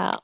[0.00, 0.22] 好，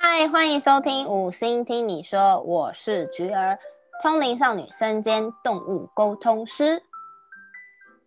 [0.00, 3.60] 嗨，欢迎收听五星听你说，我是菊儿，
[4.02, 6.82] 通灵少女身兼动物沟通师。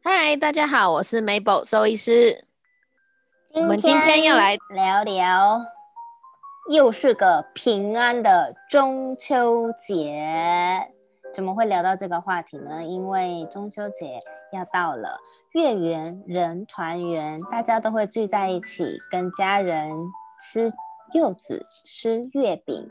[0.03, 2.45] 嗨，大家好，我是 Mabel 兽医师。
[3.53, 5.61] 我们今天要来聊聊，
[6.69, 10.91] 又是个平安的中秋节。
[11.33, 12.83] 怎么会聊到这个话题呢？
[12.83, 14.19] 因为中秋节
[14.51, 15.21] 要到了，
[15.53, 19.91] 月圆人团圆，大家都会聚在一起，跟家人
[20.41, 20.71] 吃
[21.13, 22.87] 柚子、吃月饼、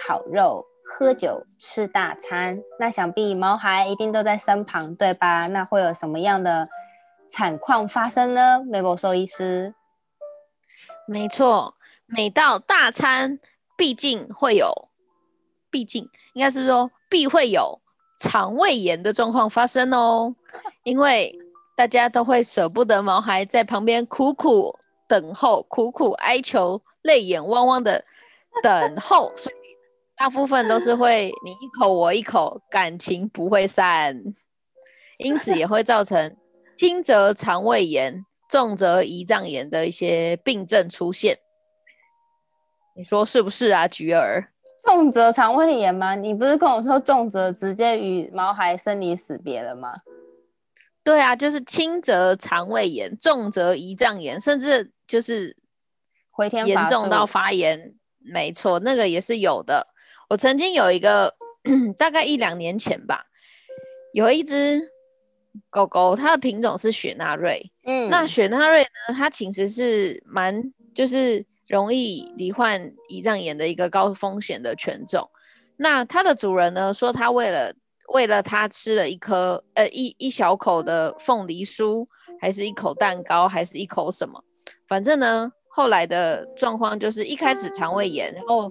[0.00, 2.60] 烤肉、喝酒、吃大餐。
[2.80, 5.46] 那想必毛孩一定都在身旁，对吧？
[5.46, 6.68] 那会有什么样的
[7.30, 9.72] 惨况发生呢？Mabel 兽医师，
[11.06, 11.76] 没错，
[12.06, 13.38] 每到大餐，
[13.76, 14.88] 毕竟会有，
[15.70, 17.80] 毕竟应该是说必会有
[18.18, 20.34] 肠胃炎的状况发生哦，
[20.82, 21.38] 因为
[21.82, 24.72] 大家都会舍不得毛孩在旁边苦苦
[25.08, 28.04] 等候、苦苦哀求、泪眼汪汪的
[28.62, 29.56] 等候，所以
[30.16, 34.16] 大部分都是会你一口我一口，感情不会散，
[35.18, 36.36] 因此也会造成
[36.78, 41.36] 轻则肠胃炎、重则胰脏炎的一些病症出现。
[42.94, 44.52] 你说是不是啊，菊儿？
[44.86, 46.14] 重则肠胃炎吗？
[46.14, 49.96] 你不是跟我说重则直接与毛孩生离死别了吗？
[51.04, 55.56] 对啊，就是轻则肠胃炎，重则胰脏炎，甚至就是
[56.30, 57.94] 回天严重到发炎。
[58.18, 59.88] 没错，那个也是有的。
[60.28, 61.34] 我曾经有一个，
[61.98, 63.26] 大概一两年前吧，
[64.12, 64.80] 有一只
[65.68, 67.72] 狗狗，它的品种是雪纳瑞。
[67.84, 72.80] 嗯，那雪纳瑞呢，它其实是蛮就是容易罹患
[73.10, 75.28] 胰脏炎的一个高风险的犬种。
[75.78, 77.74] 那它的主人呢，说他为了
[78.12, 82.06] 为了他吃了一颗呃一一小口的凤梨酥，
[82.40, 84.42] 还是一口蛋糕，还是一口什么，
[84.86, 85.52] 反正呢。
[85.74, 88.70] 后来的状况就是一开始肠胃炎，然后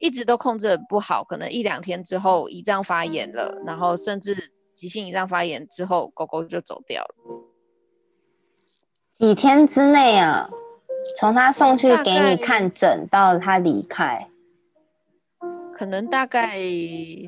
[0.00, 7.14] 一直都控制的不好，可能一两天之后胰脏发炎了，然后甚至急性胰脏发炎之后，狗狗就走掉了。
[9.12, 10.50] 几天之内啊，
[11.16, 14.28] 从他送去给你看诊到他离开，
[15.72, 16.58] 可能大概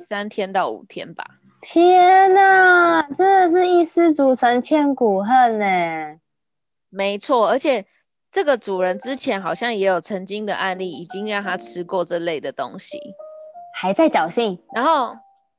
[0.08, 1.24] 三天到五天吧。
[1.62, 5.64] 天哪，真的是一失足成千古恨呢。
[6.90, 7.86] 没错，而且。
[8.34, 12.98] 这个主人之前好像也有曾经的案例，已经让他吃过这类的东西，
[13.74, 14.58] 还在侥幸。
[14.74, 15.14] 然后，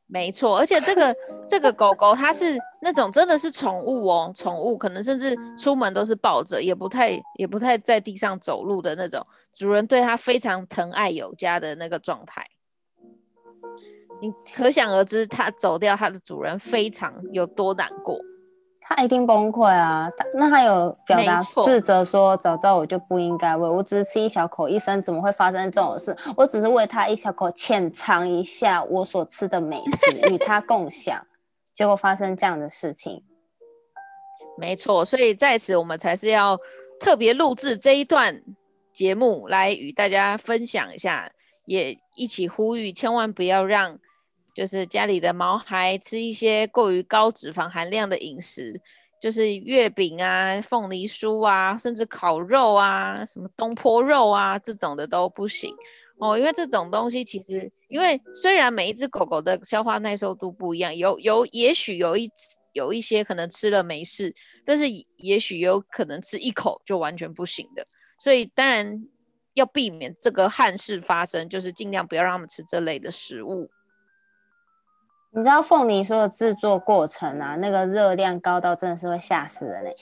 [0.07, 1.15] 没错，而且这个
[1.47, 12.43] 这个狗狗它是那种真的是宠物哦，宠物可能甚至出门都是抱着，也不太也不太在地上走路的那种，主人对它非常疼爱有加的那个状态。
[14.23, 18.17] 你可想而知，它走掉，它的主人非常有多难过。
[18.79, 20.09] 他一定崩溃啊！
[20.35, 26.15] 那他有表达自责说：“早知道我就不应该喂，我只是吃一小口，一生怎么会发生这种事？
[26.37, 31.25] 我只是喂他一小口，浅尝一下我所吃的美食，与他共享，
[31.73, 33.23] 结果发生这样的事情。
[34.57, 36.57] ”没错，所以在此我们才是要
[36.99, 38.41] 特别录制这一段
[38.93, 41.31] 节目，来与大家分享一下，
[41.65, 43.97] 也一起呼吁，千万不要让。
[44.53, 48.79] 就是家里的毛孩吃一些过于高脂肪含量的饮食，
[49.19, 55.73] 就是月饼啊、凤梨酥啊，甚至烤肉啊、什么东坡肉啊这种的都不行
[56.19, 56.37] 哦。
[56.37, 62.29] 因为这种东西其实，因为虽然每一只狗狗的消化耐受度不一样，有有也许有一
[62.73, 64.33] 有一些可能吃了没事，
[64.65, 64.85] 但是
[65.17, 67.87] 也许有可能吃一口就完全不行的。
[68.19, 69.03] 所以当然
[69.53, 73.69] 要避免这个憾事发生，就是尽量不要让他们吃这类的食物。
[75.35, 77.55] 你知道凤梨酥的制作过程啊？
[77.55, 79.95] 那个热量高到真的是会吓死人嘞！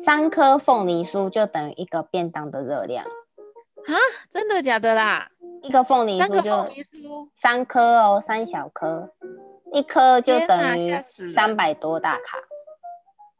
[0.00, 3.94] 三颗凤梨酥就等于一个便当的热量啊！
[4.28, 5.28] 真的假的啦？
[5.62, 9.12] 一个凤梨酥就三颗哦，三小颗，
[9.72, 10.92] 一颗就等于
[11.32, 12.38] 三百多大卡，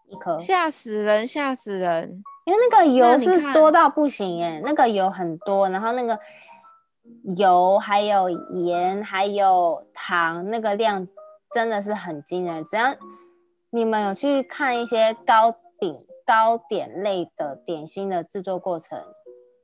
[0.09, 2.23] 一颗吓死人，吓死人！
[2.45, 6.16] 因为那个油是多到不行哎，那个油很多，然后那个。
[7.37, 11.07] 油还有盐还有糖，那个量
[11.53, 12.65] 真的是很惊人。
[12.65, 12.95] 只要
[13.71, 18.99] 你们有去看一些糕饼、糕点类的点心的制作过程，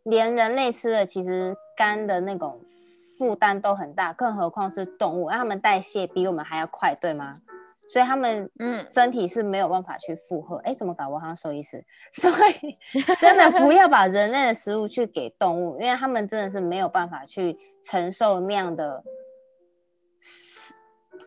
[0.05, 2.61] 连人类吃的其实肝的那种
[3.19, 7.41] 负担都很大，更何况是动物，让他们代谢比我们还要快，对吗？
[7.89, 11.09] 所以他们嗯身体是没有办法去负荷，哎，怎么搞？
[11.09, 11.83] 我好像说意思，
[12.13, 12.79] 所以
[13.19, 19.03] 真的不要把人类的食物去给动物，因为他们真的是没有办法去承受那样的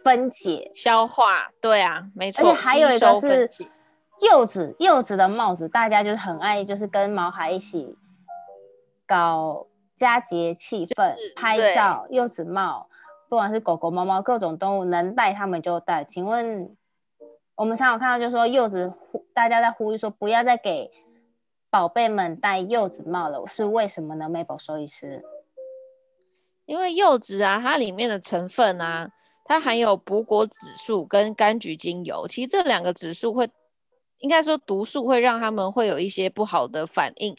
[0.04, 1.52] 分解消化。
[1.60, 2.52] 对啊，没错。
[2.52, 3.50] 而且还有一个是
[4.22, 7.98] 柚子，柚子的帽子，大家就是很爱，就是跟毛孩一起
[9.07, 9.66] 搞
[9.96, 12.88] 佳节气氛，拍照、柚子帽，
[13.31, 16.04] 不管是狗狗、猫猫，各种动物能带他们就带。
[16.04, 16.75] 请问，
[17.56, 18.94] 我们常常看到，就说柚子，
[19.33, 20.92] 大家在呼吁说不要再给
[21.69, 25.24] 宝贝们戴柚子帽了，是为什么呢？Mabel 收医师，
[26.66, 29.10] 因为柚子啊，它里面的成分啊，
[29.45, 33.50] 它含有补果指数跟柑橘精油，其实这两个指数会。
[34.18, 37.36] 应该说毒素会让他们会有一些不好的反应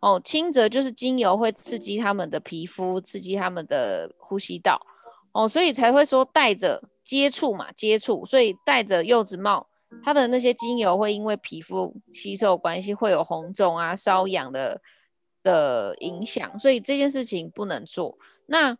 [0.00, 0.20] 哦。
[0.24, 4.84] 轻则就是精油会刺激他们的皮肤，刺激他们的呼吸道
[5.34, 9.66] 哦，所以才会说戴着接触嘛，接触，所以戴着柚子帽，
[10.02, 14.80] 它的那些精油会因为皮肤吸收关系会有红肿啊、瘙痒的
[15.42, 18.16] 的影响，所以这件事情不能做。
[18.46, 18.78] 那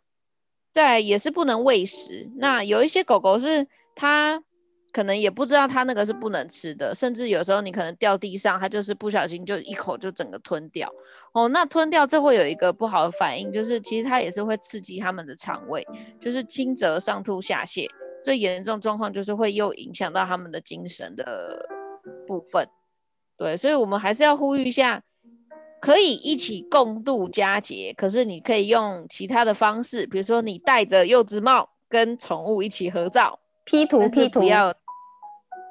[0.73, 2.31] 在也是不能喂食。
[2.37, 4.43] 那有一些狗狗是它。
[4.95, 10.89] 可能也不知道它那个是不能吃的，甚至有时候你可能掉地上，它就是不小心就一口就整个吞掉。
[11.33, 15.85] 哦，那吞掉这会有一个不好的反应，就是其实它也是会刺激他们的肠胃，
[16.17, 17.85] 就是轻则上吐下泻，
[18.23, 21.67] 最严重状况就是会又影响到他们的精神的
[22.25, 22.65] 部分。
[23.37, 25.03] 对，所以我们还是要呼吁一下，
[25.81, 34.73] 可以一起共度佳节，可是你可以用其他的方式，比如说你戴着柚子帽跟宠物一起合照，P 图 P 图要。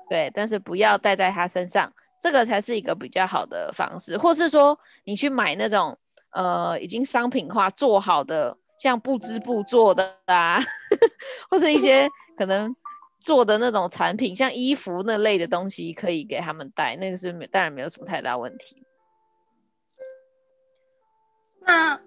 [0.09, 4.17] 对，但是不要戴在他身上，这个才是一个比较好的方式。
[4.17, 5.97] 或是说，你去买那种
[6.33, 10.59] 呃已经商品化做好的，像布织布做的啊，
[11.51, 12.75] 或者一些可能
[13.21, 18.83] 做的那种产品，像衣服那类的东西，可以给他们戴，那个是当然没有什么太大问题。
[21.67, 21.99] 那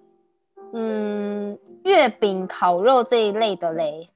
[0.74, 4.10] 嗯，月饼、烤肉这一类的嘞，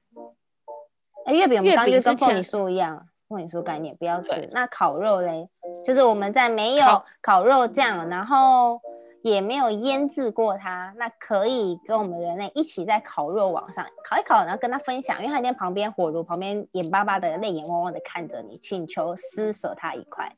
[1.26, 3.08] 哎，月饼我们刚刚就跟凤梨酥一样。
[3.32, 4.50] 凤梨酥概念不要吃。
[4.52, 5.48] 那烤肉嘞，
[5.86, 8.80] 就是我们在没有烤肉酱，然后
[9.24, 20.36] 也没有腌制过它，那可以跟我们人类一起在烤肉网上烤一烤，然后跟他分享，因为他在旁边火炉旁边眼巴巴的泪眼汪汪的看着你，请求施舍他一块。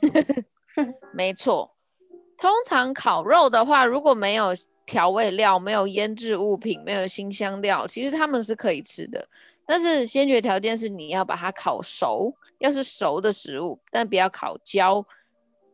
[1.12, 1.70] 没错，
[2.38, 4.48] 通常烤肉的话，如果没有
[4.84, 9.26] 调味料、没有腌制物品、没有新香料，其实他们是可以吃的。
[9.68, 15.04] 但是先决条件是你要把它烤熟，要是熟的食物，但不要烤焦，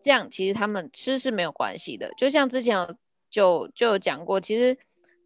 [0.01, 2.11] 这样其实他们吃是没有关系的。
[2.17, 2.97] 就像之前有
[3.29, 4.75] 就就有讲过，其实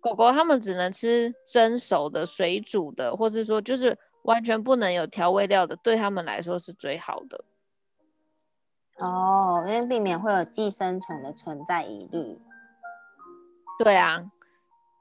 [0.00, 7.44] 狗狗它们只能吃蒸熟的、水煮的，或是说就是完全不能有调味料的，对他们来说是最好的。
[8.98, 12.36] 哦，因为避免会有寄生虫的存在疑虑。
[13.78, 14.24] 对啊，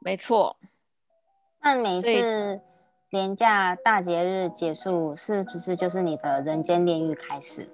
[0.01, 0.57] 没错。
[1.61, 2.61] 那每次。
[3.15, 7.69] 年假大节日结束，是不是就是你的人间炼狱开始？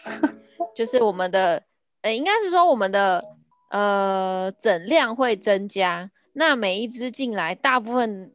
[0.76, 1.62] 就是我们的，
[2.02, 3.24] 呃，应该是说我们的，
[3.70, 6.10] 呃，诊量会增加。
[6.34, 8.30] 那每一只进来，大部分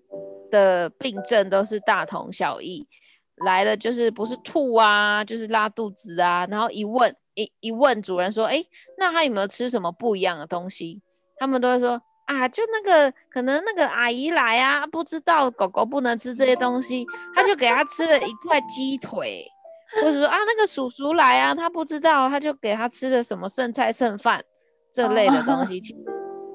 [0.49, 2.87] 的病症都是大同小异。
[3.35, 6.47] 来了就是不是吐啊，就是拉肚子啊。
[6.49, 8.63] 然后一问，一一问主人说，哎，
[8.97, 10.99] 那他有没有吃什么不一样的东西？
[11.37, 12.01] 他们都会说。
[12.25, 17.05] 啊，就那个可能那个阿姨来啊，不知道狗狗不能吃这些东西，
[17.35, 19.45] 他就给他吃了一块鸡腿，
[19.95, 24.41] 或者说啊那个叔叔来啊，他不知道，他就给他吃了什么剩菜剩饭
[24.91, 25.81] 这类的东西，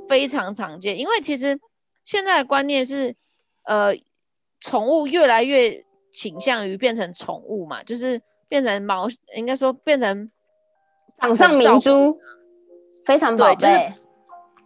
[0.09, 0.99] 非常常见。
[0.99, 1.58] 因为其实
[2.03, 3.15] 现在的观念是，
[3.65, 3.93] 呃，
[4.60, 9.06] 宠物越来越倾向于变成宠物嘛，就是变成毛，
[9.37, 10.31] 应该说变成
[11.20, 12.19] 掌上明珠，
[13.05, 13.93] 非常宝贝。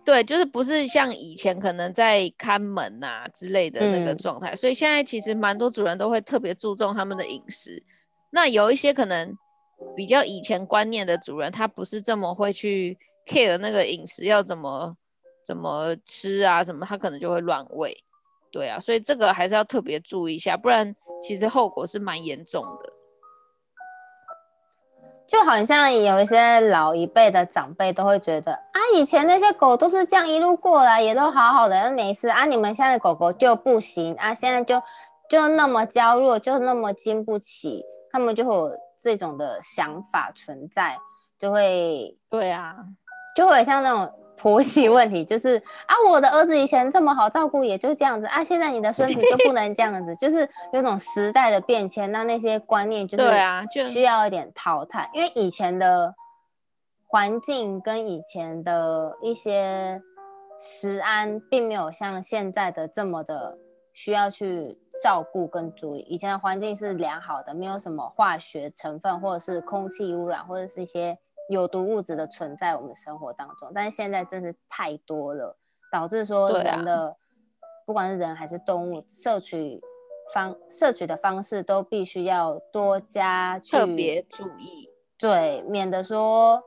[0.04, 7.82] 对，就是不是像以前可能在看门呐之类的那个状态，所以现在其实蛮多主人都会特别注重他们的饮食。
[8.30, 9.32] 那有一些可能
[9.94, 14.96] 比较以前观念的主人，他不是这么会去 care 那个饮食要怎么
[15.46, 17.96] 怎么吃啊，什么他可能就会乱喂。
[18.50, 22.92] 对啊，所以这个还是要特别注意一下，不然其实后果是蛮严重的。
[25.32, 32.44] 就好像有一些老一辈的长辈都会觉得啊，以前那些狗都是这样一路过来，也都好好的，没事啊。
[32.44, 34.82] 你们现在的狗狗就不行啊，现在就
[35.30, 40.98] 就那么娇弱，就那么经不起，他们就会有这种的想法存在，
[41.38, 42.76] 就会对啊，
[43.34, 44.12] 就会像那种。
[44.42, 45.56] 婆媳问题就是
[45.86, 56.12] 啊，我的儿子以前这么好照顾，也就这样子啊，现在你的孙子就不能这样子， 就是有种时代的变迁，那那些观念就是对啊，就需要一点淘汰，因为以前的
[57.06, 60.02] 环境跟以前的一些
[60.58, 63.56] 食安并没有像现在的这么的
[63.92, 71.16] 需要去照顾跟注意，以前的环境是良好的，没有什么化学成分或者是空气污染或者是一些。
[71.52, 75.56] 有毒物质的存在我们生活当中，但是现在真是太多了，
[75.92, 77.16] 导致说人的
[77.86, 79.80] 不管是人还是动物摄取
[80.32, 86.62] 方摄取的方式都必须要多加特别注意，对，免得说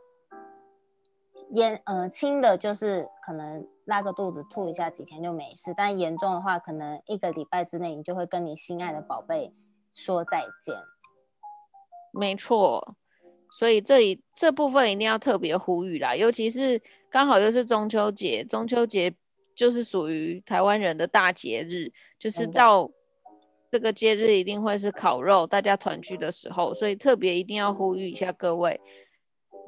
[1.51, 9.53] 严呃轻的就是可能拉个肚子吐一下几天就没事，但严重的话可能一个礼拜之内你就会跟你心爱的宝贝
[9.93, 10.77] 说再见。
[12.11, 12.95] 没错。
[13.57, 19.15] 所以这里这部分一定要特别呼吁啦，尤其是刚好又是中秋节，中秋节
[19.55, 22.91] 就是属于台湾人的大节日，就是照
[23.71, 28.77] 这个节日一定会是烤肉，大家团聚的时候，所以特别一定要呼吁一下各位，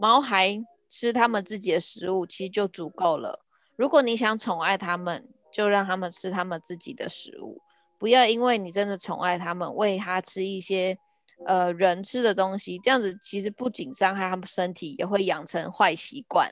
[0.01, 3.45] 毛孩吃他们自己的食物其实就足够了。
[3.77, 7.61] 如果你想宠爱他们，就让他们吃他们自己的食物，
[7.97, 10.97] 不要因为你真的宠爱他们，喂他吃一些。
[11.45, 16.51] 呃，人吃的东西这样子，其实不仅伤害他们身体，也会养成坏习惯。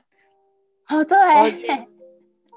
[0.88, 1.88] 哦，对，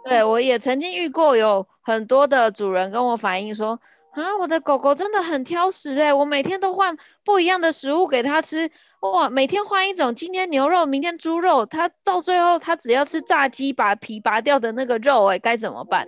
[0.06, 3.80] 对我也曾经遇过有很多的主人跟我反映说，
[4.12, 8.70] 啊，我的狗狗真的很挑食哎，我每天都换不一样的食物给它吃，
[9.02, 16.08] 哇，每天换一种，今天牛肉，明天猪肉，它到最后它只要吃炸鸡，把皮拔掉的那个肉，哎，该怎么办？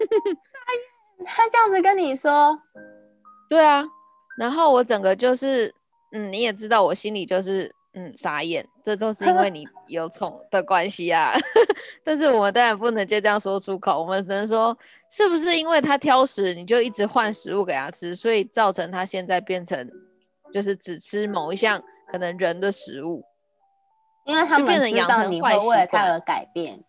[1.24, 2.58] 他这样子跟你说，
[3.48, 3.84] 对啊。
[4.36, 5.74] 然后我整个就是，
[6.12, 11.32] 嗯，你也知道，我心里就是，嗯，傻眼，这都是因为 你有宠的关系啊。
[12.04, 14.76] 但是我们当然不能就这样说出口，我们只能说，
[15.10, 19.90] 是不是因为他挑食，你就一直换食物给他吃，所以造成他现在变成，
[20.52, 23.24] 就是只吃某一项可能人的食物，
[24.26, 26.84] 因为他们知道你会为了他而改变。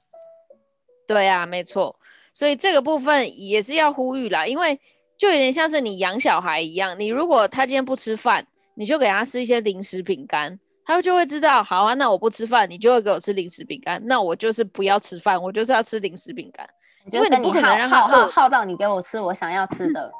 [1.07, 1.97] 对啊，没错，
[2.33, 4.77] 所以这个部分也是要呼吁啦，因为。
[5.17, 8.45] 就有点像是你养小孩一样，你如果他今天不吃饭，
[8.75, 16.69] 你就给他吃一些零食饼干，他就会知道，好啊，那我不吃饭，你就会给我吃零食饼干，那我就是不要吃饭，我就是要吃零食饼干，
[17.11, 20.11] 因为你不可能让他饿，耗到你给我吃我想要吃的。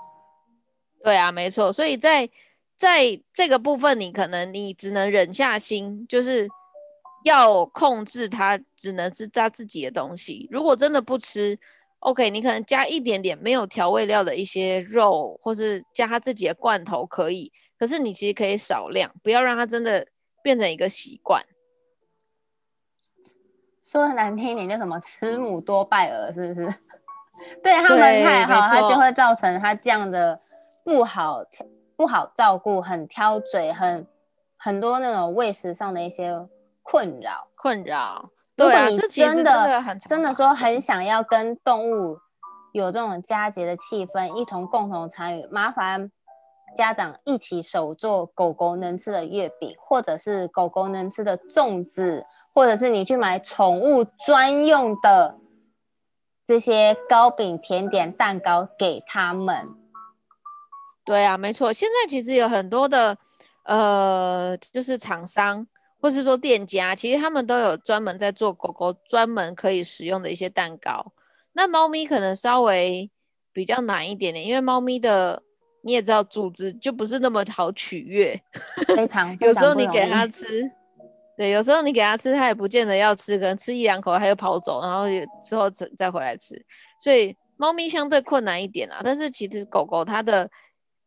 [1.03, 2.27] 对啊，没错，所以在
[2.75, 6.47] 在这个部分，你可能你只能忍下心，就是
[7.23, 10.47] 要控制他，只能吃他自己的东西。
[10.49, 11.59] 如果真的不吃。
[11.99, 17.51] OK，你可能加一点点没有调味料的一些肉，或是加他自己的罐头可以。
[17.77, 20.07] 可是你其实可以少量，不要让它真的
[20.41, 21.43] 变成一个习惯。
[23.81, 26.73] 说的难听一点，就什么“慈母多败儿”，是不是？
[27.63, 30.39] 对他们太好，他就会造成他这样的
[30.83, 31.43] 不好
[31.95, 34.07] 不好照顾，很挑嘴，很
[34.57, 36.47] 很多那种喂食上的一些
[36.83, 38.31] 困扰困扰。
[38.57, 42.17] 如果你真的真的说很想要跟动物
[42.73, 46.11] 有这种佳节的气氛，一同共同参与，麻烦
[46.75, 55.35] 家长一起手做狗狗能吃的月饼，或者是狗狗能吃的粽子，或者是你去买宠物专用的
[56.45, 59.67] 这些糕饼、甜点、蛋糕给他们。
[61.05, 63.15] 对啊，没错，现在其实有很多的
[63.65, 65.67] 呃，就是厂商。
[65.99, 71.13] 或是说店家，其实他们都有专门在做狗狗专门可以使用的一些蛋糕。
[71.53, 73.09] 那猫咪可能稍微
[73.51, 75.41] 比较难一点点，因为猫咪的
[75.81, 78.39] 你也知道，组织就不是那么好取悦。
[78.95, 80.69] 非常，有时候你给它吃，
[81.35, 85.05] 对，有时候你给它吃，它也不见得要吃，可能吃一两口它就跑走，然后
[85.41, 86.63] 之后再再回来吃。
[86.99, 90.47] 所以猫咪相对困难一点啊，但是其实狗狗它的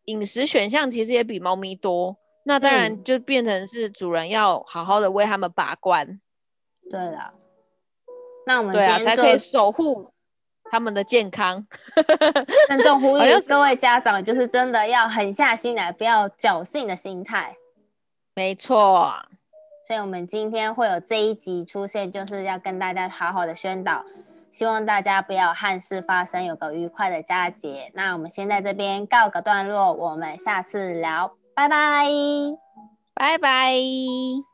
[0.06, 2.16] 饮食选项其实也比猫咪多。
[2.50, 6.18] 那当然就变成是主人要好好的为他们把关，
[6.90, 7.32] 对的。
[8.44, 10.10] 那我们对啊，才可以守护
[10.64, 11.64] 他们的健康。
[12.68, 17.56] 郑重呼 吁各位家长，就是真的要狠下心来，不要侥幸的心态。
[18.34, 19.14] 没错。
[19.86, 24.04] 所以我们今天会有这一集出现，就是要跟大家好好的宣导，
[24.50, 27.92] 希望大家不要憾事发生，有个愉快的佳节。
[27.94, 31.36] 那我们先在这边告个段落，我们下次聊。
[31.60, 32.06] 拜拜，
[33.12, 34.49] 拜拜。